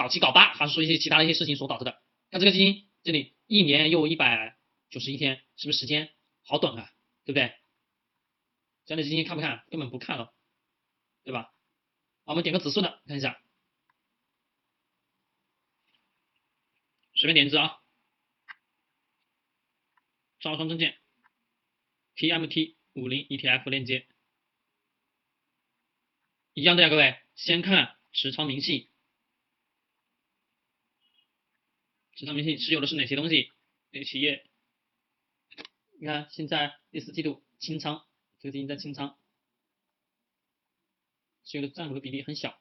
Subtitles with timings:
[0.00, 2.00] 搞七搞八，还是说一些其他的一些事情所导致的。
[2.30, 4.56] 看这个基金，这里一年又一百
[4.88, 6.10] 九十一天，是不是时间
[6.42, 6.90] 好短啊？
[7.26, 7.54] 对不对？
[8.86, 9.62] 这样的基金看不看？
[9.70, 10.32] 根本不看了，
[11.22, 11.52] 对吧？
[12.24, 13.38] 我们点个指数的，看一下，
[17.12, 17.78] 随便点一只啊，
[20.40, 20.96] 招商证券
[22.16, 24.06] TMT 五零 ETF 链接，
[26.54, 28.89] 一样的呀，各位，先看持仓明细。
[32.20, 33.50] 持仓明细持有的是哪些东西？
[33.92, 34.44] 哪个企业？
[35.98, 38.04] 你看现在第四季度清仓，
[38.40, 39.18] 这个基金在清仓，
[41.44, 42.60] 持有的占股的比例很小。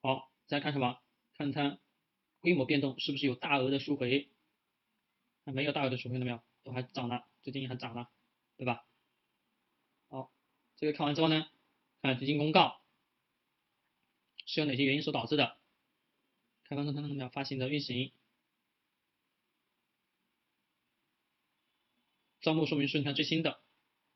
[0.00, 0.98] 好，再看什么？
[1.36, 1.80] 看它
[2.40, 4.30] 规模变动是不是有大额的赎回？
[5.44, 6.40] 没有大额的赎回了没有？
[6.62, 8.08] 都还涨了，最近还涨了，
[8.56, 8.86] 对吧？
[10.08, 10.32] 好，
[10.76, 11.46] 这个看完之后呢，
[12.00, 12.80] 看基金公告
[14.46, 15.58] 是由哪些原因所导致的？
[16.64, 17.28] 看刚刚看到没有？
[17.28, 18.14] 发行的运行。
[22.42, 23.60] 招募说明书，你看最新的。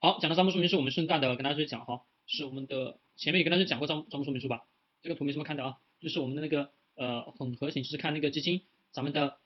[0.00, 4.66] 好，讲到招募说明书，我们顺带的跟大家去讲哈，是我们的前面也跟大家讲过招招募说明书吧？
[5.02, 9.38] 这个图没什么看的啊，就是我们的那个呃混合型，就是看那个基金咱们的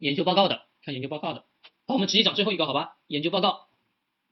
[0.00, 1.46] 研究报告的，看研究报告的。
[1.86, 2.98] 好，我们直接讲最后一个好吧？
[3.06, 3.68] 研究报告，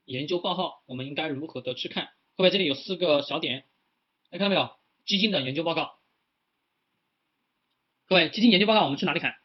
[0.03, 2.09] 研究报告我们应该如何的去看？
[2.35, 3.65] 各位这里有四个小点，
[4.29, 4.69] 大家看到没有？
[5.05, 5.99] 基金的研究报告。
[8.07, 9.35] 各位，基金研究报告我们去哪里看？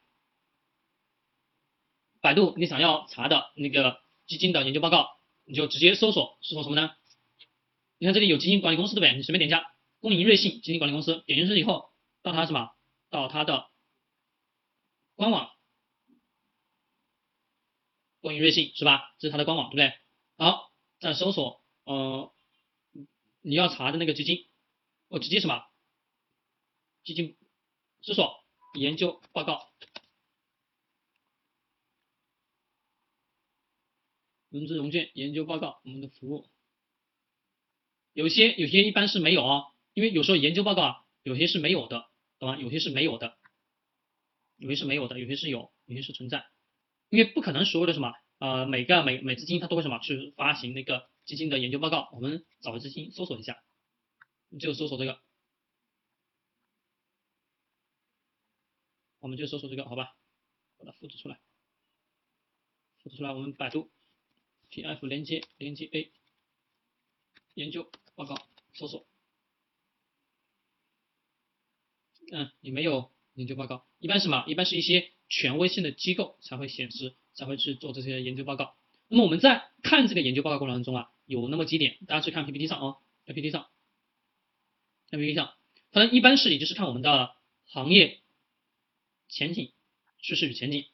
[2.22, 5.10] 百度，你想要查的那个基金的研究报告，
[5.44, 6.94] 你就直接搜索，搜索什么呢？
[7.98, 9.16] 你看这里有基金管理公司对不对？
[9.16, 11.90] 你随便点一下，公银瑞信基金管理公司，点进去以后，
[12.22, 12.70] 到它什么？
[13.10, 13.68] 到它的
[15.16, 15.50] 官网，
[18.20, 19.14] 公银瑞信是吧？
[19.18, 19.98] 这是它的官网对不对？
[20.38, 22.32] 好，再搜索，呃，
[23.40, 24.46] 你要查的那个基金，
[25.08, 25.64] 我直接什么？
[27.02, 27.36] 基金
[28.00, 29.68] 搜索研究报告。
[34.52, 36.46] 融资融券研究报告，我们的服务
[38.12, 39.64] 有些有些一般是没有啊，
[39.94, 42.06] 因为有时候研究报告啊，有些是没有的，
[42.38, 42.58] 懂吗？
[42.58, 43.38] 有些是没有的，
[44.58, 46.46] 有些是没有的，有些是有，有些是存在，
[47.08, 53.64] 因为不可能所有的什么呃每个每每资金它都会什么去发行那个基金的研究报告，我们找个基金搜索一下，
[54.60, 55.18] 就搜索这个，
[59.18, 60.14] 我们就搜索这个好吧，
[60.76, 61.40] 把它复制出来，
[63.02, 63.90] 复制出来我们百度。
[64.72, 66.10] P F 连接连接 A
[67.52, 68.36] 研究报告
[68.72, 69.06] 搜索，
[72.32, 74.44] 嗯，你没有研究报告，一般什么？
[74.48, 78.74] 一般是一些权威性的机构才会显示，才会去做这些研究报告。
[79.08, 82.96] 那么我们在看这个研究报告过程中啊，有那么几点，大家去看 P P T 上啊
[83.26, 83.68] ，P P T 上
[85.10, 85.52] ，P P T 上，
[85.90, 88.22] 它一般是也就是看我们的行业
[89.28, 89.70] 前景、
[90.22, 90.86] 趋势与前景，